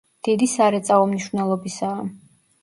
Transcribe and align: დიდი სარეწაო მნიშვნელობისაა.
დიდი 0.27 0.47
სარეწაო 0.53 1.03
მნიშვნელობისაა. 1.11 2.09